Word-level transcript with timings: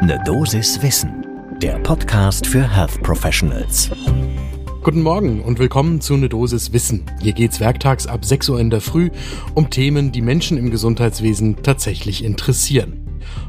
Ne 0.00 0.22
Dosis 0.24 0.80
Wissen, 0.80 1.26
der 1.60 1.76
Podcast 1.80 2.46
für 2.46 2.62
Health 2.62 3.02
Professionals. 3.02 3.90
Guten 4.84 5.02
Morgen 5.02 5.40
und 5.40 5.58
willkommen 5.58 6.00
zu 6.00 6.16
Ne 6.16 6.28
Dosis 6.28 6.72
Wissen. 6.72 7.04
Hier 7.20 7.32
geht's 7.32 7.58
werktags 7.58 8.06
ab 8.06 8.24
6 8.24 8.48
Uhr 8.50 8.60
in 8.60 8.70
der 8.70 8.80
Früh 8.80 9.10
um 9.54 9.70
Themen, 9.70 10.12
die 10.12 10.22
Menschen 10.22 10.56
im 10.56 10.70
Gesundheitswesen 10.70 11.64
tatsächlich 11.64 12.22
interessieren. 12.22 13.08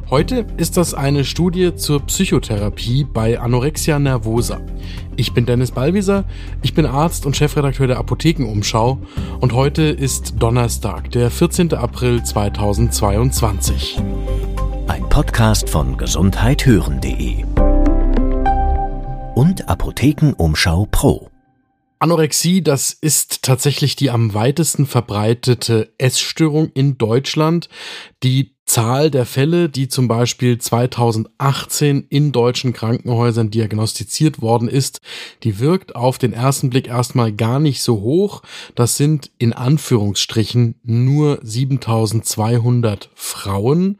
Heute 0.09 0.47
ist 0.57 0.75
das 0.75 0.95
eine 0.95 1.23
Studie 1.23 1.75
zur 1.75 1.99
Psychotherapie 2.07 3.03
bei 3.03 3.39
Anorexia 3.39 3.99
nervosa. 3.99 4.59
Ich 5.17 5.33
bin 5.33 5.45
Dennis 5.45 5.69
Ballwieser, 5.69 6.25
ich 6.63 6.73
bin 6.73 6.87
Arzt 6.87 7.27
und 7.27 7.37
Chefredakteur 7.37 7.85
der 7.85 7.99
Apothekenumschau 7.99 8.97
und 9.39 9.53
heute 9.53 9.83
ist 9.83 10.33
Donnerstag, 10.39 11.11
der 11.11 11.29
14. 11.29 11.75
April 11.75 12.23
2022. 12.23 14.01
Podcast 15.09 15.69
von 15.69 15.97
gesundheithören.de 15.97 17.43
und 19.33 19.67
Apothekenumschau 19.67 20.87
Pro. 20.91 21.29
Anorexie, 21.97 22.61
das 22.61 22.93
ist 22.93 23.41
tatsächlich 23.41 23.95
die 23.95 24.11
am 24.11 24.33
weitesten 24.33 24.85
verbreitete 24.85 25.91
Essstörung 25.97 26.71
in 26.73 26.97
Deutschland. 26.97 27.69
Die 28.23 28.55
Zahl 28.65 29.09
der 29.09 29.25
Fälle, 29.25 29.67
die 29.67 29.87
zum 29.87 30.07
Beispiel 30.07 30.59
2018 30.59 32.05
in 32.07 32.31
deutschen 32.31 32.71
Krankenhäusern 32.71 33.49
diagnostiziert 33.49 34.41
worden 34.41 34.67
ist, 34.67 35.01
die 35.43 35.59
wirkt 35.59 35.95
auf 35.95 36.19
den 36.19 36.33
ersten 36.33 36.69
Blick 36.69 36.87
erstmal 36.87 37.33
gar 37.33 37.59
nicht 37.59 37.81
so 37.81 38.01
hoch. 38.01 38.43
Das 38.75 38.95
sind 38.95 39.31
in 39.39 39.53
Anführungsstrichen 39.53 40.75
nur 40.83 41.39
7200 41.41 43.09
Frauen 43.15 43.97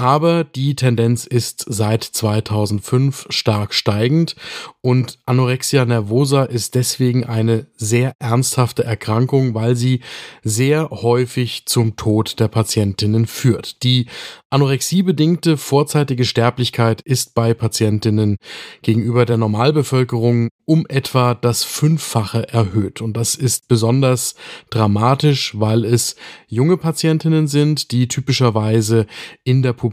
aber 0.00 0.44
die 0.44 0.76
Tendenz 0.76 1.26
ist 1.26 1.62
seit 1.68 2.02
2005 2.04 3.26
stark 3.28 3.74
steigend 3.74 4.34
und 4.80 5.18
Anorexia 5.26 5.84
nervosa 5.84 6.44
ist 6.44 6.74
deswegen 6.74 7.24
eine 7.24 7.66
sehr 7.76 8.14
ernsthafte 8.18 8.82
Erkrankung, 8.82 9.54
weil 9.54 9.76
sie 9.76 10.00
sehr 10.42 10.88
häufig 10.88 11.66
zum 11.66 11.96
Tod 11.96 12.40
der 12.40 12.48
Patientinnen 12.48 13.26
führt. 13.26 13.82
Die 13.82 14.06
anorexiebedingte 14.48 15.58
vorzeitige 15.58 16.24
Sterblichkeit 16.24 17.02
ist 17.02 17.34
bei 17.34 17.52
Patientinnen 17.52 18.38
gegenüber 18.80 19.26
der 19.26 19.36
Normalbevölkerung 19.36 20.48
um 20.64 20.86
etwa 20.88 21.34
das 21.34 21.64
Fünffache 21.64 22.48
erhöht. 22.48 23.02
Und 23.02 23.16
das 23.16 23.34
ist 23.34 23.68
besonders 23.68 24.34
dramatisch, 24.70 25.52
weil 25.58 25.84
es 25.84 26.16
junge 26.46 26.76
Patientinnen 26.76 27.48
sind, 27.48 27.90
die 27.90 28.08
typischerweise 28.08 29.06
in 29.44 29.62
der 29.62 29.72
Pubertät 29.72 29.89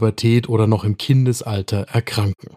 oder 0.48 0.66
noch 0.66 0.84
im 0.84 0.96
Kindesalter 0.96 1.82
erkranken. 1.82 2.56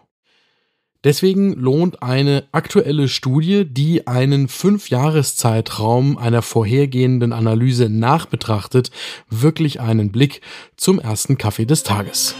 Deswegen 1.04 1.54
lohnt 1.54 2.00
eine 2.00 2.44
aktuelle 2.52 3.08
Studie, 3.08 3.64
die 3.64 4.06
einen 4.06 4.46
Fünfjahreszeitraum 4.46 6.16
einer 6.16 6.42
vorhergehenden 6.42 7.32
Analyse 7.32 7.88
nachbetrachtet, 7.88 8.92
wirklich 9.28 9.80
einen 9.80 10.12
Blick 10.12 10.42
zum 10.76 11.00
ersten 11.00 11.38
Kaffee 11.38 11.66
des 11.66 11.82
Tages. 11.82 12.36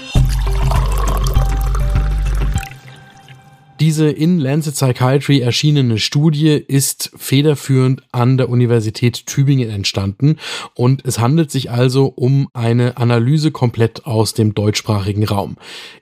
Diese 3.82 4.08
in 4.08 4.38
Lancet 4.38 4.74
Psychiatry 4.76 5.40
erschienene 5.40 5.98
Studie 5.98 6.50
ist 6.50 7.10
federführend 7.16 8.04
an 8.12 8.36
der 8.36 8.48
Universität 8.48 9.26
Tübingen 9.26 9.70
entstanden 9.70 10.36
und 10.76 11.04
es 11.04 11.18
handelt 11.18 11.50
sich 11.50 11.68
also 11.72 12.06
um 12.06 12.46
eine 12.52 12.96
Analyse 12.96 13.50
komplett 13.50 14.06
aus 14.06 14.34
dem 14.34 14.54
deutschsprachigen 14.54 15.24
Raum. 15.24 15.56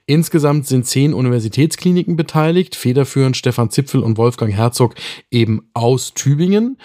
Insgesamt 0.05 0.67
sind 0.67 0.85
zehn 0.85 1.11
Universitätskliniken 1.11 2.15
beteiligt, 2.15 2.75
federführend 2.75 3.35
Stefan 3.35 3.71
Zipfel 3.71 4.03
und 4.03 4.15
Wolfgang 4.19 4.53
Herzog 4.53 4.93
eben 5.31 5.67
aus 5.73 6.13
Tübingen. 6.13 6.77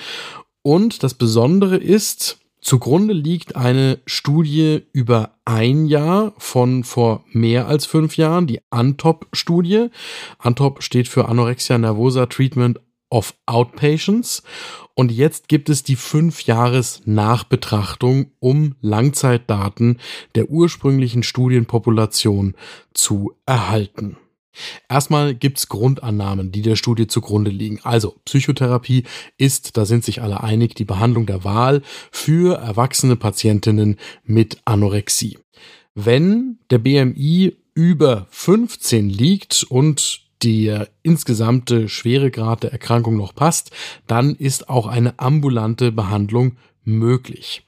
Und 0.62 1.02
das 1.02 1.12
Besondere 1.12 1.76
ist, 1.76 2.38
Zugrunde 2.66 3.14
liegt 3.14 3.54
eine 3.54 4.00
Studie 4.06 4.82
über 4.92 5.36
ein 5.44 5.86
Jahr 5.86 6.34
von 6.36 6.82
vor 6.82 7.22
mehr 7.30 7.68
als 7.68 7.86
fünf 7.86 8.16
Jahren, 8.16 8.48
die 8.48 8.60
ANTOP-Studie. 8.70 9.90
ANTOP 10.38 10.82
steht 10.82 11.06
für 11.06 11.28
Anorexia 11.28 11.78
Nervosa 11.78 12.26
Treatment 12.26 12.80
of 13.08 13.34
Outpatients. 13.46 14.42
Und 14.94 15.12
jetzt 15.12 15.46
gibt 15.46 15.68
es 15.68 15.84
die 15.84 15.94
fünf 15.94 16.42
Jahres 16.42 17.02
Nachbetrachtung, 17.04 18.32
um 18.40 18.74
Langzeitdaten 18.80 20.00
der 20.34 20.50
ursprünglichen 20.50 21.22
Studienpopulation 21.22 22.56
zu 22.92 23.36
erhalten. 23.46 24.16
Erstmal 24.88 25.34
gibt's 25.34 25.68
Grundannahmen, 25.68 26.52
die 26.52 26.62
der 26.62 26.76
Studie 26.76 27.06
zugrunde 27.06 27.50
liegen. 27.50 27.80
Also 27.82 28.16
Psychotherapie 28.24 29.04
ist, 29.38 29.76
da 29.76 29.84
sind 29.84 30.04
sich 30.04 30.22
alle 30.22 30.42
einig, 30.42 30.74
die 30.74 30.84
Behandlung 30.84 31.26
der 31.26 31.44
Wahl 31.44 31.82
für 32.10 32.56
erwachsene 32.58 33.16
Patientinnen 33.16 33.96
mit 34.24 34.58
Anorexie. 34.64 35.38
Wenn 35.94 36.58
der 36.70 36.78
BMI 36.78 37.56
über 37.74 38.26
15 38.30 39.08
liegt 39.08 39.64
und 39.64 40.26
der 40.42 40.88
insgesamte 41.02 41.88
Schweregrad 41.88 42.62
der 42.62 42.72
Erkrankung 42.72 43.16
noch 43.16 43.34
passt, 43.34 43.70
dann 44.06 44.34
ist 44.34 44.68
auch 44.68 44.86
eine 44.86 45.18
ambulante 45.18 45.92
Behandlung 45.92 46.56
möglich. 46.84 47.66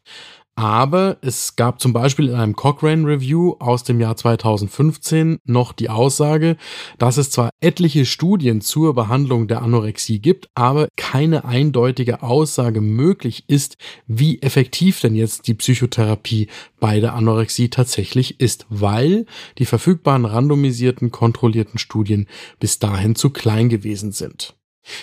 Aber 0.59 1.19
es 1.21 1.55
gab 1.55 1.81
zum 1.81 1.93
Beispiel 1.93 2.31
in 2.31 2.35
einem 2.35 2.57
Cochrane 2.57 3.07
Review 3.07 3.55
aus 3.61 3.85
dem 3.85 4.01
Jahr 4.01 4.17
2015 4.17 5.39
noch 5.45 5.73
die 5.73 5.89
Aussage, 5.89 6.57
dass 6.99 7.17
es 7.17 7.31
zwar 7.31 7.51
etliche 7.61 8.05
Studien 8.05 8.61
zur 8.61 8.93
Behandlung 8.93 9.47
der 9.47 9.63
Anorexie 9.63 10.19
gibt, 10.19 10.49
aber 10.57 10.89
keine 10.97 11.45
eindeutige 11.45 12.25
Aussage 12.25 12.81
möglich 12.81 13.45
ist, 13.47 13.77
wie 14.09 14.43
effektiv 14.43 15.01
denn 15.01 15.15
jetzt 15.15 15.47
die 15.47 15.55
Psychotherapie 15.55 16.49
bei 16.81 16.99
der 16.99 17.15
Anorexie 17.15 17.69
tatsächlich 17.71 18.41
ist, 18.41 18.67
weil 18.69 19.27
die 19.59 19.65
verfügbaren 19.65 20.25
randomisierten, 20.25 21.13
kontrollierten 21.13 21.79
Studien 21.79 22.27
bis 22.59 22.81
dahin 22.81 23.15
zu 23.15 23.31
klein 23.31 23.69
gewesen 23.69 24.11
sind. 24.11 24.57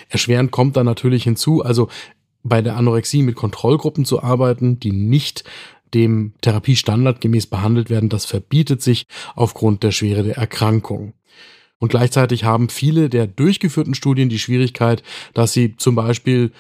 Erschwerend 0.10 0.52
kommt 0.52 0.78
dann 0.78 0.86
natürlich 0.86 1.24
hinzu, 1.24 1.64
also 1.64 1.90
bei 2.46 2.62
der 2.62 2.78
Anorexie 2.78 3.24
mit 3.24 3.36
Kontrollgruppen 3.36 4.06
zu 4.06 4.24
arbeiten, 4.24 4.80
die 4.80 4.92
nicht 4.92 5.44
dem 5.94 6.34
Therapiestandard 6.42 7.20
gemäß 7.20 7.48
behandelt 7.48 7.90
werden, 7.90 8.10
das 8.10 8.26
verbietet 8.26 8.82
sich 8.82 9.08
aufgrund 9.36 9.84
der 9.84 9.92
Schwere 9.92 10.24
der 10.24 10.38
Erkrankung. 10.38 11.14
Und 11.80 11.90
gleichzeitig 11.90 12.44
haben 12.44 12.70
viele 12.70 13.10
der 13.10 13.28
durchgeführten 13.28 13.96
Studien 13.96 14.30
die 14.30 14.40
Schwierigkeit, 14.40 15.04
dass 15.34 15.54
sie 15.54 15.76
zum 15.76 15.96
Beispiel 15.96 16.52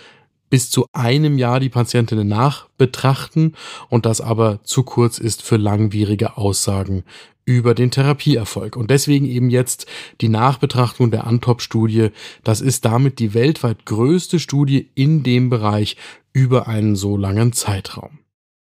bis 0.49 0.69
zu 0.69 0.85
einem 0.93 1.37
Jahr 1.37 1.59
die 1.59 1.69
Patientinnen 1.69 2.27
nachbetrachten 2.27 3.55
und 3.89 4.05
das 4.05 4.21
aber 4.21 4.63
zu 4.63 4.83
kurz 4.83 5.17
ist 5.17 5.41
für 5.41 5.57
langwierige 5.57 6.37
Aussagen 6.37 7.03
über 7.45 7.75
den 7.75 7.91
Therapieerfolg. 7.91 8.75
Und 8.75 8.89
deswegen 8.89 9.25
eben 9.25 9.49
jetzt 9.49 9.85
die 10.21 10.29
Nachbetrachtung 10.29 11.11
der 11.11 11.27
Antop-Studie. 11.27 12.09
Das 12.43 12.59
ist 12.59 12.85
damit 12.85 13.19
die 13.19 13.33
weltweit 13.33 13.85
größte 13.85 14.39
Studie 14.39 14.89
in 14.95 15.23
dem 15.23 15.49
Bereich 15.49 15.95
über 16.33 16.67
einen 16.67 16.95
so 16.95 17.17
langen 17.17 17.53
Zeitraum. 17.53 18.19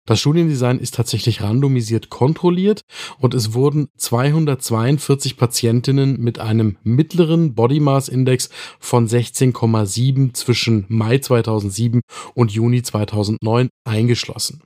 Das 0.08 0.22
Studiendesign 0.22 0.80
ist 0.80 0.96
tatsächlich 0.96 1.42
randomisiert 1.42 2.10
kontrolliert 2.10 2.82
und 3.20 3.34
es 3.34 3.54
wurden 3.54 3.90
242 3.98 5.36
Patientinnen 5.36 6.20
mit 6.22 6.40
einem 6.40 6.78
mittleren 6.84 7.56
Body 7.56 7.82
Mass 7.82 8.08
Index 8.08 8.50
von 8.80 9.08
16,7 9.08 10.34
zwischen 10.34 10.86
Mai 10.88 11.18
2007 11.18 12.02
und 12.34 12.52
Juni 12.54 12.84
2009 12.84 13.68
eingeschlossen. 13.84 14.62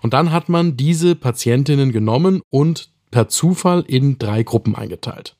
Und 0.00 0.14
dann 0.14 0.32
hat 0.32 0.48
man 0.48 0.78
diese 0.78 1.14
Patientinnen 1.14 1.92
genommen 1.92 2.40
und 2.48 2.90
per 3.10 3.28
Zufall 3.28 3.84
in 3.86 4.18
drei 4.18 4.42
Gruppen 4.42 4.74
eingeteilt. 4.74 5.37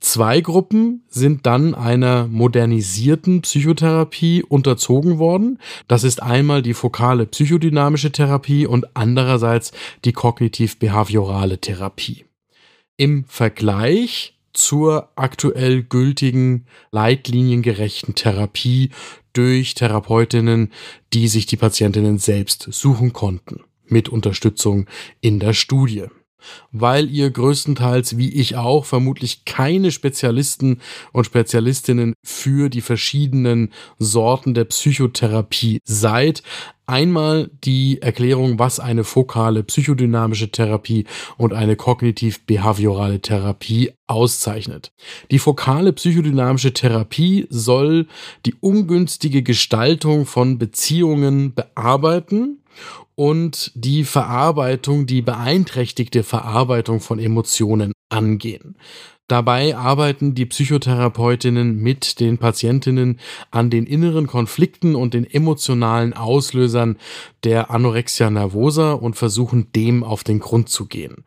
Zwei 0.00 0.40
Gruppen 0.40 1.04
sind 1.08 1.46
dann 1.46 1.74
einer 1.74 2.26
modernisierten 2.26 3.40
Psychotherapie 3.40 4.42
unterzogen 4.42 5.18
worden. 5.18 5.58
Das 5.88 6.04
ist 6.04 6.22
einmal 6.22 6.60
die 6.60 6.74
fokale 6.74 7.26
psychodynamische 7.26 8.12
Therapie 8.12 8.66
und 8.66 8.94
andererseits 8.94 9.72
die 10.04 10.12
kognitiv-behaviorale 10.12 11.58
Therapie. 11.58 12.26
Im 12.96 13.24
Vergleich 13.24 14.34
zur 14.52 15.10
aktuell 15.16 15.82
gültigen 15.82 16.66
leitliniengerechten 16.92 18.14
Therapie 18.14 18.90
durch 19.32 19.74
Therapeutinnen, 19.74 20.72
die 21.12 21.28
sich 21.28 21.46
die 21.46 21.56
Patientinnen 21.56 22.18
selbst 22.18 22.68
suchen 22.70 23.12
konnten, 23.12 23.64
mit 23.86 24.08
Unterstützung 24.08 24.86
in 25.20 25.40
der 25.40 25.54
Studie. 25.54 26.04
Weil 26.72 27.10
ihr 27.10 27.30
größtenteils, 27.30 28.16
wie 28.18 28.32
ich 28.32 28.56
auch, 28.56 28.84
vermutlich 28.84 29.44
keine 29.44 29.90
Spezialisten 29.90 30.80
und 31.12 31.24
Spezialistinnen 31.24 32.14
für 32.24 32.68
die 32.68 32.80
verschiedenen 32.80 33.72
Sorten 33.98 34.54
der 34.54 34.64
Psychotherapie 34.64 35.80
seid. 35.84 36.42
Einmal 36.86 37.50
die 37.64 38.02
Erklärung, 38.02 38.58
was 38.58 38.78
eine 38.78 39.04
fokale 39.04 39.62
psychodynamische 39.62 40.50
Therapie 40.50 41.06
und 41.38 41.54
eine 41.54 41.76
kognitiv-behaviorale 41.76 43.20
Therapie 43.20 43.92
auszeichnet. 44.06 44.92
Die 45.30 45.38
fokale 45.38 45.94
psychodynamische 45.94 46.74
Therapie 46.74 47.46
soll 47.48 48.06
die 48.44 48.54
ungünstige 48.60 49.42
Gestaltung 49.42 50.26
von 50.26 50.58
Beziehungen 50.58 51.54
bearbeiten 51.54 52.58
und 53.14 53.70
die 53.74 54.04
Verarbeitung, 54.04 55.06
die 55.06 55.22
beeinträchtigte 55.22 56.22
Verarbeitung 56.22 57.00
von 57.00 57.18
Emotionen 57.18 57.92
angehen. 58.08 58.76
Dabei 59.26 59.74
arbeiten 59.74 60.34
die 60.34 60.44
Psychotherapeutinnen 60.44 61.78
mit 61.78 62.20
den 62.20 62.36
Patientinnen 62.36 63.20
an 63.50 63.70
den 63.70 63.86
inneren 63.86 64.26
Konflikten 64.26 64.94
und 64.94 65.14
den 65.14 65.24
emotionalen 65.24 66.12
Auslösern 66.12 66.98
der 67.42 67.70
Anorexia 67.70 68.28
nervosa 68.28 68.92
und 68.92 69.16
versuchen 69.16 69.72
dem 69.72 70.04
auf 70.04 70.24
den 70.24 70.40
Grund 70.40 70.68
zu 70.68 70.86
gehen. 70.86 71.24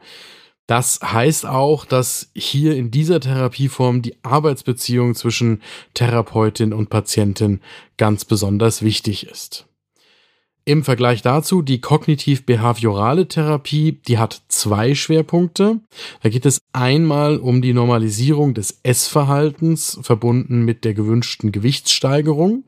Das 0.67 0.99
heißt 1.01 1.45
auch, 1.45 1.85
dass 1.85 2.29
hier 2.35 2.75
in 2.75 2.91
dieser 2.91 3.19
Therapieform 3.19 4.01
die 4.01 4.17
Arbeitsbeziehung 4.21 5.15
zwischen 5.15 5.63
Therapeutin 5.93 6.73
und 6.73 6.89
Patientin 6.89 7.61
ganz 7.95 8.25
besonders 8.25 8.83
wichtig 8.83 9.27
ist. 9.27 9.65
Im 10.67 10.83
Vergleich 10.83 11.21
dazu 11.21 11.61
die 11.61 11.79
kognitiv-behaviorale 11.79 13.29
Therapie, 13.29 14.01
die 14.05 14.17
hat 14.17 14.41
zwei 14.49 14.95
Schwerpunkte. 14.95 15.79
Da 16.21 16.27
geht 16.27 16.45
es 16.45 16.59
einmal 16.73 17.37
um 17.37 17.61
die 17.61 17.71
Normalisierung 17.71 18.53
des 18.53 18.81
Essverhaltens 18.83 19.97
verbunden 20.01 20.65
mit 20.65 20.83
der 20.83 20.93
gewünschten 20.93 21.53
Gewichtssteigerung 21.53 22.65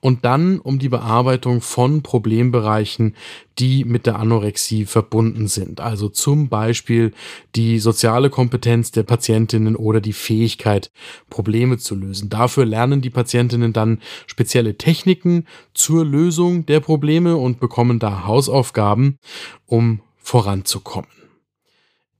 und 0.00 0.26
dann 0.26 0.58
um 0.58 0.78
die 0.78 0.90
Bearbeitung 0.90 1.62
von 1.62 2.02
Problembereichen, 2.02 3.14
die 3.58 3.84
mit 3.84 4.06
der 4.06 4.18
Anorexie 4.18 4.86
verbunden 4.86 5.46
sind. 5.46 5.80
Also 5.80 6.08
zum 6.08 6.48
Beispiel 6.48 7.12
die 7.54 7.78
soziale 7.78 8.30
Kompetenz 8.30 8.90
der 8.90 9.02
Patientinnen 9.02 9.76
oder 9.76 10.00
die 10.00 10.14
Fähigkeit, 10.14 10.90
Probleme 11.28 11.78
zu 11.78 11.94
lösen. 11.94 12.30
Dafür 12.30 12.64
lernen 12.64 13.02
die 13.02 13.10
Patientinnen 13.10 13.72
dann 13.72 14.00
spezielle 14.26 14.78
Techniken 14.78 15.46
zur 15.74 16.04
Lösung 16.04 16.64
der 16.66 16.80
Probleme 16.80 17.29
und 17.36 17.60
bekommen 17.60 17.98
da 17.98 18.26
Hausaufgaben, 18.26 19.18
um 19.66 20.00
voranzukommen. 20.18 21.20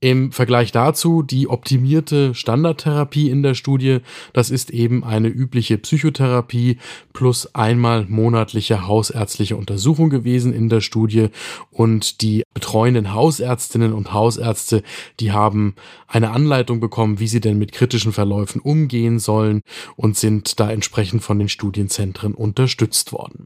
Im 0.03 0.31
Vergleich 0.31 0.71
dazu 0.71 1.21
die 1.21 1.47
optimierte 1.47 2.33
Standardtherapie 2.33 3.29
in 3.29 3.43
der 3.43 3.53
Studie, 3.53 3.99
das 4.33 4.49
ist 4.49 4.71
eben 4.71 5.03
eine 5.03 5.27
übliche 5.27 5.77
Psychotherapie 5.77 6.79
plus 7.13 7.53
einmal 7.53 8.07
monatliche 8.09 8.87
hausärztliche 8.87 9.55
Untersuchung 9.55 10.09
gewesen 10.09 10.53
in 10.53 10.69
der 10.69 10.81
Studie 10.81 11.27
und 11.69 12.23
die 12.23 12.41
betreuenden 12.55 13.13
Hausärztinnen 13.13 13.93
und 13.93 14.11
Hausärzte, 14.11 14.81
die 15.19 15.33
haben 15.33 15.75
eine 16.07 16.31
Anleitung 16.31 16.79
bekommen, 16.79 17.19
wie 17.19 17.27
sie 17.27 17.39
denn 17.39 17.59
mit 17.59 17.71
kritischen 17.71 18.11
Verläufen 18.11 18.59
umgehen 18.59 19.19
sollen 19.19 19.61
und 19.97 20.17
sind 20.17 20.59
da 20.59 20.71
entsprechend 20.71 21.21
von 21.21 21.37
den 21.37 21.47
Studienzentren 21.47 22.33
unterstützt 22.33 23.13
worden. 23.13 23.45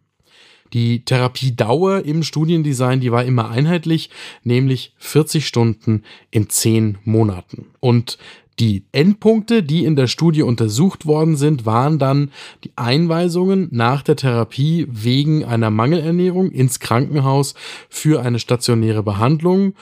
Die 0.73 1.05
Therapiedauer 1.05 2.05
im 2.05 2.23
Studiendesign, 2.23 2.99
die 2.99 3.11
war 3.11 3.23
immer 3.23 3.49
einheitlich, 3.49 4.09
nämlich 4.43 4.93
40 4.97 5.47
Stunden 5.47 6.03
in 6.31 6.49
10 6.49 6.97
Monaten. 7.03 7.67
Und 7.79 8.17
die 8.59 8.85
Endpunkte, 8.93 9.63
die 9.63 9.83
in 9.83 9.97
der 9.97 10.07
Studie 10.07 10.41
untersucht 10.41 11.05
worden 11.05 11.35
sind, 11.35 11.65
waren 11.65 11.99
dann 11.99 12.31
die 12.63 12.71
Einweisungen 12.77 13.67
nach 13.71 14.01
der 14.01 14.15
Therapie 14.15 14.87
wegen 14.89 15.43
einer 15.43 15.69
Mangelernährung 15.69 16.51
ins 16.51 16.79
Krankenhaus 16.79 17.53
für 17.89 18.21
eine 18.21 18.39
stationäre 18.39 19.03
Behandlung 19.03 19.73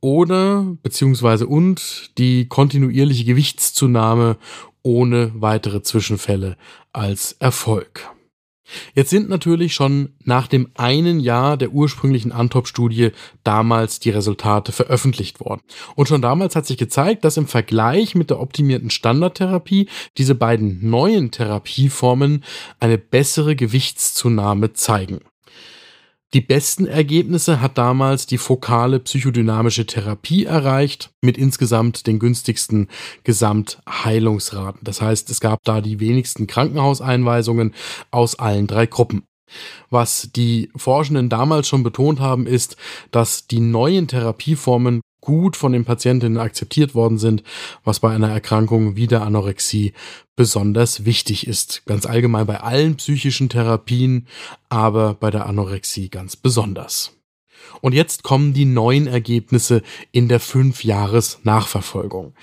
oder 0.00 0.66
beziehungsweise 0.82 1.46
und 1.46 2.10
die 2.18 2.48
kontinuierliche 2.48 3.24
Gewichtszunahme 3.24 4.36
ohne 4.82 5.32
weitere 5.34 5.82
Zwischenfälle 5.82 6.56
als 6.92 7.32
Erfolg. 7.38 8.15
Jetzt 8.94 9.10
sind 9.10 9.28
natürlich 9.28 9.74
schon 9.74 10.14
nach 10.24 10.46
dem 10.46 10.68
einen 10.74 11.20
Jahr 11.20 11.56
der 11.56 11.70
ursprünglichen 11.70 12.32
Antop-Studie 12.32 13.10
damals 13.44 14.00
die 14.00 14.10
Resultate 14.10 14.72
veröffentlicht 14.72 15.40
worden. 15.40 15.62
Und 15.94 16.08
schon 16.08 16.22
damals 16.22 16.56
hat 16.56 16.66
sich 16.66 16.76
gezeigt, 16.76 17.24
dass 17.24 17.36
im 17.36 17.46
Vergleich 17.46 18.14
mit 18.14 18.30
der 18.30 18.40
optimierten 18.40 18.90
Standardtherapie 18.90 19.88
diese 20.18 20.34
beiden 20.34 20.88
neuen 20.88 21.30
Therapieformen 21.30 22.44
eine 22.80 22.98
bessere 22.98 23.56
Gewichtszunahme 23.56 24.72
zeigen. 24.72 25.20
Die 26.34 26.40
besten 26.40 26.86
Ergebnisse 26.86 27.60
hat 27.60 27.78
damals 27.78 28.26
die 28.26 28.38
fokale 28.38 28.98
psychodynamische 28.98 29.86
Therapie 29.86 30.44
erreicht, 30.44 31.10
mit 31.22 31.38
insgesamt 31.38 32.06
den 32.06 32.18
günstigsten 32.18 32.88
Gesamtheilungsraten. 33.22 34.80
Das 34.82 35.00
heißt, 35.00 35.30
es 35.30 35.40
gab 35.40 35.62
da 35.64 35.80
die 35.80 36.00
wenigsten 36.00 36.46
Krankenhauseinweisungen 36.46 37.74
aus 38.10 38.38
allen 38.38 38.66
drei 38.66 38.86
Gruppen. 38.86 39.22
Was 39.90 40.30
die 40.34 40.70
Forschenden 40.76 41.28
damals 41.28 41.68
schon 41.68 41.82
betont 41.82 42.20
haben, 42.20 42.46
ist, 42.46 42.76
dass 43.10 43.46
die 43.46 43.60
neuen 43.60 44.08
Therapieformen 44.08 45.00
gut 45.20 45.56
von 45.56 45.72
den 45.72 45.84
Patientinnen 45.84 46.38
akzeptiert 46.38 46.94
worden 46.94 47.18
sind, 47.18 47.42
was 47.82 47.98
bei 48.00 48.14
einer 48.14 48.30
Erkrankung 48.30 48.94
wie 48.94 49.08
der 49.08 49.22
Anorexie 49.22 49.92
besonders 50.36 51.04
wichtig 51.04 51.48
ist. 51.48 51.84
Ganz 51.86 52.06
allgemein 52.06 52.46
bei 52.46 52.60
allen 52.60 52.96
psychischen 52.96 53.48
Therapien, 53.48 54.28
aber 54.68 55.14
bei 55.14 55.32
der 55.32 55.46
Anorexie 55.46 56.10
ganz 56.10 56.36
besonders. 56.36 57.12
Und 57.80 57.92
jetzt 57.92 58.22
kommen 58.22 58.52
die 58.52 58.64
neuen 58.64 59.08
Ergebnisse 59.08 59.82
in 60.12 60.28
der 60.28 60.40
5-Jahres-Nachverfolgung. 60.40 62.34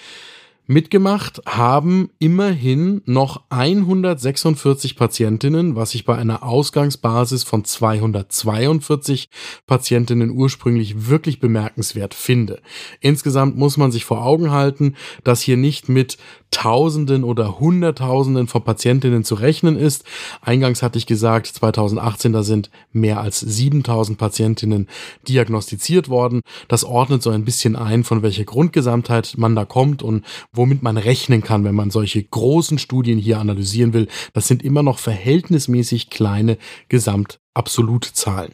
Mitgemacht 0.66 1.42
haben 1.46 2.10
immerhin 2.20 3.02
noch 3.06 3.42
146 3.50 4.96
Patientinnen, 4.96 5.76
was 5.76 5.94
ich 5.94 6.06
bei 6.06 6.16
einer 6.16 6.44
Ausgangsbasis 6.44 7.44
von 7.44 7.66
242 7.66 9.28
Patientinnen 9.68 10.30
ursprünglich 10.30 11.10
wirklich 11.10 11.42
bemerkenswert 11.42 12.14
finde. 12.14 12.62
Insgesamt 13.02 13.58
muss 13.58 13.76
man 13.76 13.92
sich 13.92 14.06
vor 14.06 14.26
Augen 14.26 14.52
halten, 14.52 14.96
dass 15.26 15.42
hier 15.42 15.58
nicht 15.58 15.90
mit 15.90 16.18
Tausenden 16.54 17.24
oder 17.24 17.60
Hunderttausenden 17.60 18.48
von 18.48 18.64
Patientinnen 18.64 19.24
zu 19.24 19.36
rechnen 19.36 19.76
ist. 19.76 20.06
Eingangs 20.42 20.84
hatte 20.84 21.00
ich 21.00 21.08
gesagt, 21.08 21.48
2018 21.48 22.32
da 22.32 22.44
sind 22.44 22.70
mehr 22.92 23.20
als 23.20 23.40
7000 23.40 24.18
Patientinnen 24.18 24.88
diagnostiziert 25.28 26.10
worden. 26.10 26.42
Das 26.68 26.84
ordnet 26.84 27.24
so 27.24 27.32
ein 27.32 27.44
bisschen 27.44 27.76
ein, 27.76 28.04
von 28.04 28.22
welcher 28.22 28.44
Grundgesamtheit 28.46 29.34
man 29.36 29.56
da 29.56 29.66
kommt 29.66 30.04
und 30.04 30.24
womit 30.54 30.84
man 30.84 30.98
rechnen 30.98 31.42
kann, 31.42 31.64
wenn 31.64 31.76
man 31.76 31.92
solche 31.92 32.24
großen 32.24 32.78
Studien 32.78 33.18
hier 33.18 33.40
analysieren 33.40 33.94
will. 33.94 34.08
Das 34.34 34.48
sind 34.48 34.64
immer 34.64 34.84
noch 34.84 35.00
verhältnismäßig 35.00 36.10
kleine 36.10 36.58
Gesamtabsolutzahlen. 36.90 38.54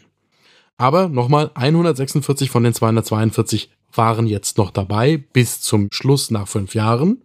Aber 0.77 1.09
nochmal 1.09 1.51
146 1.55 2.49
von 2.49 2.63
den 2.63 2.73
242 2.73 3.69
waren 3.93 4.27
jetzt 4.27 4.57
noch 4.57 4.71
dabei 4.71 5.17
bis 5.17 5.61
zum 5.61 5.89
Schluss 5.91 6.31
nach 6.31 6.47
fünf 6.47 6.73
Jahren. 6.73 7.21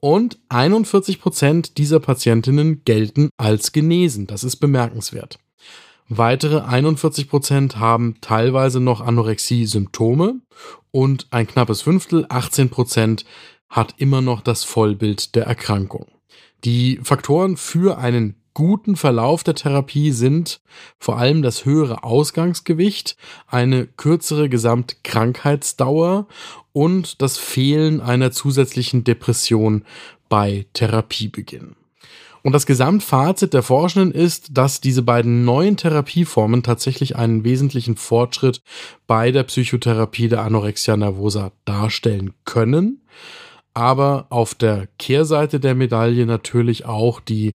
Und 0.00 0.38
41 0.48 1.20
Prozent 1.20 1.78
dieser 1.78 2.00
Patientinnen 2.00 2.82
gelten 2.84 3.28
als 3.36 3.72
genesen. 3.72 4.26
Das 4.26 4.44
ist 4.44 4.56
bemerkenswert. 4.56 5.38
Weitere 6.08 6.60
41 6.60 7.28
Prozent 7.28 7.78
haben 7.78 8.16
teilweise 8.20 8.78
noch 8.78 9.00
Anorexie-Symptome 9.00 10.40
und 10.92 11.26
ein 11.30 11.48
knappes 11.48 11.82
Fünftel, 11.82 12.26
18 12.28 12.70
Prozent, 12.70 13.24
hat 13.76 13.94
immer 13.98 14.22
noch 14.22 14.40
das 14.40 14.64
Vollbild 14.64 15.34
der 15.34 15.44
Erkrankung. 15.44 16.06
Die 16.64 16.98
Faktoren 17.02 17.58
für 17.58 17.98
einen 17.98 18.34
guten 18.54 18.96
Verlauf 18.96 19.44
der 19.44 19.54
Therapie 19.54 20.12
sind 20.12 20.62
vor 20.98 21.18
allem 21.18 21.42
das 21.42 21.66
höhere 21.66 22.02
Ausgangsgewicht, 22.02 23.18
eine 23.46 23.86
kürzere 23.86 24.48
Gesamtkrankheitsdauer 24.48 26.26
und 26.72 27.20
das 27.20 27.36
Fehlen 27.36 28.00
einer 28.00 28.32
zusätzlichen 28.32 29.04
Depression 29.04 29.84
bei 30.30 30.64
Therapiebeginn. 30.72 31.76
Und 32.42 32.52
das 32.52 32.64
Gesamtfazit 32.64 33.52
der 33.52 33.62
Forschenden 33.62 34.12
ist, 34.12 34.56
dass 34.56 34.80
diese 34.80 35.02
beiden 35.02 35.44
neuen 35.44 35.76
Therapieformen 35.76 36.62
tatsächlich 36.62 37.16
einen 37.16 37.44
wesentlichen 37.44 37.96
Fortschritt 37.96 38.62
bei 39.06 39.32
der 39.32 39.42
Psychotherapie 39.42 40.28
der 40.28 40.42
Anorexia 40.42 40.96
nervosa 40.96 41.52
darstellen 41.66 42.32
können. 42.44 43.02
Aber 43.76 44.24
auf 44.30 44.54
der 44.54 44.88
Kehrseite 44.98 45.60
der 45.60 45.74
Medaille 45.74 46.24
natürlich 46.24 46.86
auch 46.86 47.20
die 47.20 47.52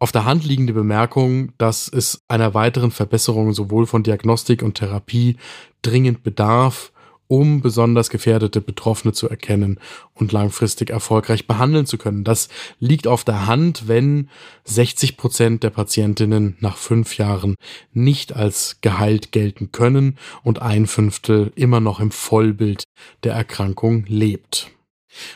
auf 0.00 0.10
der 0.10 0.24
Hand 0.24 0.44
liegende 0.44 0.72
Bemerkung, 0.72 1.52
dass 1.56 1.86
es 1.86 2.20
einer 2.26 2.52
weiteren 2.52 2.90
Verbesserung 2.90 3.52
sowohl 3.52 3.86
von 3.86 4.02
Diagnostik 4.02 4.64
und 4.64 4.74
Therapie 4.74 5.36
dringend 5.82 6.24
bedarf 6.24 6.90
um 7.28 7.60
besonders 7.60 8.08
gefährdete 8.08 8.60
Betroffene 8.60 9.12
zu 9.12 9.28
erkennen 9.28 9.80
und 10.14 10.30
langfristig 10.30 10.90
erfolgreich 10.90 11.48
behandeln 11.48 11.84
zu 11.84 11.98
können. 11.98 12.22
Das 12.22 12.48
liegt 12.78 13.08
auf 13.08 13.24
der 13.24 13.48
Hand, 13.48 13.88
wenn 13.88 14.28
60 14.62 15.16
Prozent 15.16 15.64
der 15.64 15.70
Patientinnen 15.70 16.56
nach 16.60 16.76
fünf 16.76 17.18
Jahren 17.18 17.56
nicht 17.92 18.32
als 18.32 18.78
geheilt 18.80 19.32
gelten 19.32 19.72
können 19.72 20.18
und 20.44 20.62
ein 20.62 20.86
Fünftel 20.86 21.50
immer 21.56 21.80
noch 21.80 21.98
im 21.98 22.12
Vollbild 22.12 22.84
der 23.24 23.34
Erkrankung 23.34 24.04
lebt. 24.06 24.70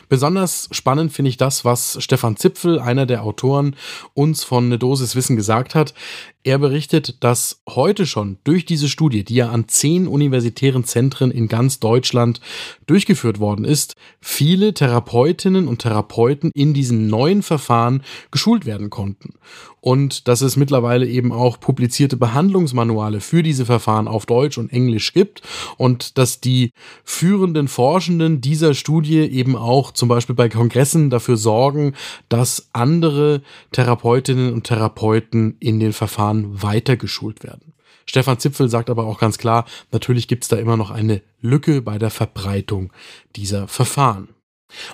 Besonders 0.09 0.67
spannend 0.71 1.11
finde 1.11 1.29
ich 1.29 1.37
das, 1.37 1.65
was 1.65 1.97
Stefan 2.01 2.37
Zipfel, 2.37 2.79
einer 2.79 3.05
der 3.05 3.23
Autoren, 3.23 3.75
uns 4.13 4.43
von 4.43 4.65
eine 4.65 4.77
Dosis 4.77 5.15
Wissen 5.15 5.35
gesagt 5.35 5.75
hat. 5.75 5.93
Er 6.43 6.57
berichtet, 6.57 7.23
dass 7.23 7.61
heute 7.69 8.07
schon 8.07 8.37
durch 8.43 8.65
diese 8.65 8.89
Studie, 8.89 9.23
die 9.23 9.35
ja 9.35 9.49
an 9.49 9.67
zehn 9.67 10.07
universitären 10.07 10.83
Zentren 10.83 11.29
in 11.29 11.47
ganz 11.47 11.79
Deutschland 11.79 12.41
durchgeführt 12.87 13.39
worden 13.39 13.63
ist, 13.63 13.95
viele 14.21 14.73
Therapeutinnen 14.73 15.67
und 15.67 15.83
Therapeuten 15.83 16.49
in 16.55 16.73
diesen 16.73 17.07
neuen 17.07 17.43
Verfahren 17.43 18.01
geschult 18.31 18.65
werden 18.65 18.89
konnten. 18.89 19.35
Und 19.81 20.27
dass 20.27 20.41
es 20.41 20.57
mittlerweile 20.57 21.07
eben 21.07 21.31
auch 21.31 21.59
publizierte 21.59 22.17
Behandlungsmanuale 22.17 23.19
für 23.19 23.43
diese 23.43 23.65
Verfahren 23.65 24.07
auf 24.07 24.25
Deutsch 24.25 24.57
und 24.57 24.71
Englisch 24.71 25.13
gibt 25.13 25.41
und 25.77 26.17
dass 26.17 26.39
die 26.39 26.71
führenden 27.03 27.67
Forschenden 27.67 28.41
dieser 28.41 28.73
Studie 28.73 29.19
eben 29.19 29.55
auch 29.55 29.70
zum 29.91 30.09
Beispiel 30.09 30.35
bei 30.35 30.49
Kongressen 30.49 31.09
dafür 31.09 31.37
sorgen, 31.37 31.93
dass 32.29 32.69
andere 32.73 33.41
Therapeutinnen 33.71 34.53
und 34.53 34.65
Therapeuten 34.65 35.55
in 35.59 35.79
den 35.79 35.93
Verfahren 35.93 36.61
weitergeschult 36.61 37.43
werden. 37.43 37.73
Stefan 38.05 38.39
Zipfel 38.39 38.69
sagt 38.69 38.89
aber 38.89 39.05
auch 39.05 39.19
ganz 39.19 39.37
klar, 39.37 39.65
natürlich 39.91 40.27
gibt 40.27 40.43
es 40.43 40.49
da 40.49 40.57
immer 40.57 40.75
noch 40.77 40.91
eine 40.91 41.21
Lücke 41.39 41.81
bei 41.81 41.97
der 41.97 42.09
Verbreitung 42.09 42.91
dieser 43.35 43.67
Verfahren. 43.67 44.29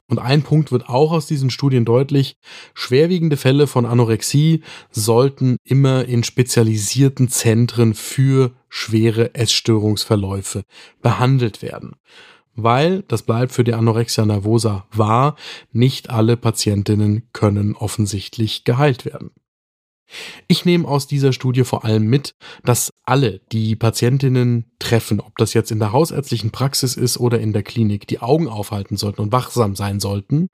Und 0.07 0.19
ein 0.19 0.43
Punkt 0.43 0.71
wird 0.71 0.89
auch 0.89 1.11
aus 1.11 1.27
diesen 1.27 1.49
Studien 1.49 1.85
deutlich, 1.85 2.35
schwerwiegende 2.73 3.37
Fälle 3.37 3.67
von 3.67 3.85
Anorexie 3.85 4.63
sollten 4.91 5.57
immer 5.63 6.05
in 6.05 6.23
spezialisierten 6.23 7.29
Zentren 7.29 7.93
für 7.93 8.51
schwere 8.69 9.35
Essstörungsverläufe 9.35 10.63
behandelt 11.01 11.61
werden. 11.61 11.95
Weil, 12.57 13.03
das 13.03 13.21
bleibt 13.21 13.51
für 13.51 13.63
die 13.63 13.75
Anorexia 13.75 14.25
nervosa 14.25 14.87
wahr, 14.91 15.35
nicht 15.71 16.09
alle 16.09 16.35
Patientinnen 16.35 17.29
können 17.31 17.75
offensichtlich 17.75 18.63
geheilt 18.63 19.05
werden. 19.05 19.31
Ich 20.47 20.65
nehme 20.65 20.87
aus 20.87 21.05
dieser 21.07 21.33
Studie 21.33 21.63
vor 21.63 21.83
allem 21.83 22.07
mit, 22.07 22.33
dass 22.63 22.93
alle, 23.03 23.41
die 23.51 23.75
Patientinnen 23.75 24.65
treffen, 24.79 25.19
ob 25.19 25.37
das 25.37 25.53
jetzt 25.53 25.69
in 25.69 25.79
der 25.79 25.91
hausärztlichen 25.91 26.51
Praxis 26.51 26.95
ist 26.95 27.17
oder 27.17 27.39
in 27.39 27.51
der 27.51 27.63
Klinik, 27.63 28.07
die 28.07 28.19
Augen 28.19 28.47
aufhalten 28.47 28.95
sollten 28.95 29.21
und 29.21 29.31
wachsam 29.31 29.75
sein 29.75 29.99
sollten, 29.99 30.49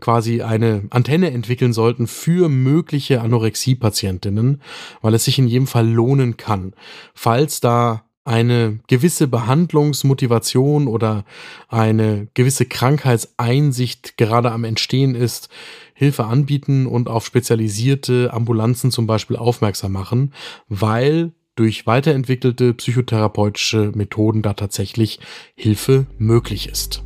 quasi 0.00 0.42
eine 0.42 0.86
Antenne 0.90 1.32
entwickeln 1.32 1.72
sollten 1.72 2.06
für 2.06 2.48
mögliche 2.48 3.20
Anorexie-Patientinnen, 3.20 4.62
weil 5.02 5.14
es 5.14 5.24
sich 5.24 5.38
in 5.38 5.48
jedem 5.48 5.66
Fall 5.66 5.88
lohnen 5.88 6.36
kann, 6.36 6.74
falls 7.14 7.60
da 7.60 8.03
eine 8.24 8.80
gewisse 8.86 9.28
Behandlungsmotivation 9.28 10.86
oder 10.86 11.24
eine 11.68 12.28
gewisse 12.34 12.64
Krankheitseinsicht 12.64 14.16
gerade 14.16 14.50
am 14.50 14.64
Entstehen 14.64 15.14
ist, 15.14 15.50
Hilfe 15.92 16.24
anbieten 16.24 16.86
und 16.86 17.08
auf 17.08 17.24
spezialisierte 17.24 18.32
Ambulanzen 18.32 18.90
zum 18.90 19.06
Beispiel 19.06 19.36
aufmerksam 19.36 19.92
machen, 19.92 20.32
weil 20.68 21.32
durch 21.54 21.86
weiterentwickelte 21.86 22.74
psychotherapeutische 22.74 23.92
Methoden 23.94 24.42
da 24.42 24.54
tatsächlich 24.54 25.20
Hilfe 25.54 26.06
möglich 26.18 26.68
ist. 26.68 27.04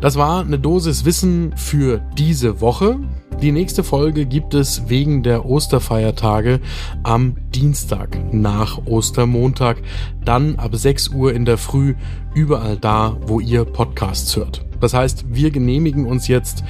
Das 0.00 0.16
war 0.16 0.44
eine 0.44 0.58
Dosis 0.58 1.04
Wissen 1.04 1.56
für 1.56 1.98
diese 2.16 2.60
Woche. 2.60 3.00
Die 3.40 3.52
nächste 3.52 3.84
Folge 3.84 4.26
gibt 4.26 4.52
es 4.54 4.88
wegen 4.88 5.22
der 5.22 5.46
Osterfeiertage 5.46 6.58
am 7.04 7.36
Dienstag 7.54 8.18
nach 8.32 8.84
Ostermontag, 8.84 9.80
dann 10.24 10.56
ab 10.56 10.74
6 10.74 11.10
Uhr 11.10 11.32
in 11.32 11.44
der 11.44 11.56
Früh 11.56 11.94
überall 12.34 12.76
da, 12.76 13.16
wo 13.26 13.38
ihr 13.38 13.64
Podcasts 13.64 14.34
hört. 14.34 14.64
Das 14.80 14.92
heißt, 14.92 15.26
wir 15.28 15.52
genehmigen 15.52 16.04
uns 16.04 16.26
jetzt 16.26 16.64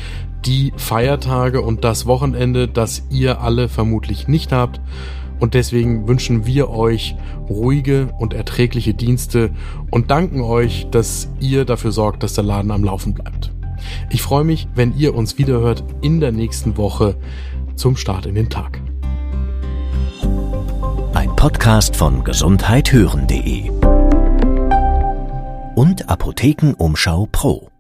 die 0.45 0.75
Feiertage 0.77 1.63
und 1.63 1.85
das 1.85 2.05
Wochenende, 2.05 2.69
das 2.69 3.03
ihr 3.09 3.41
alle 3.41 3.71
vermutlich 3.71 4.29
nicht 4.29 4.53
habt. 4.53 4.79
Und 5.41 5.55
deswegen 5.55 6.07
wünschen 6.07 6.45
wir 6.45 6.69
euch 6.69 7.17
ruhige 7.49 8.13
und 8.19 8.35
erträgliche 8.35 8.93
Dienste 8.93 9.53
und 9.91 10.11
danken 10.11 10.43
euch, 10.43 10.89
dass 10.91 11.31
ihr 11.41 11.65
dafür 11.65 11.93
sorgt, 11.93 12.23
dass 12.23 12.35
der 12.35 12.45
Laden 12.45 12.73
am 12.73 12.85
Laufen 12.85 13.15
bleibt. 13.15 13.53
Ich 14.11 14.23
freue 14.23 14.45
mich, 14.45 14.69
wenn 14.75 14.97
ihr 14.97 15.15
uns 15.15 15.39
wiederhört 15.39 15.85
in 16.01 16.21
der 16.21 16.33
nächsten 16.33 16.77
Woche 16.77 17.17
zum 17.77 17.97
Start 17.97 18.27
in 18.27 18.35
den 18.35 18.51
Tag. 18.51 18.81
Ein 21.15 21.35
Podcast 21.37 21.97
von 21.97 22.25
gesundheithören.de 22.25 23.71
und 25.75 26.09
Apothekenumschau 26.09 27.29
Pro. 27.31 27.71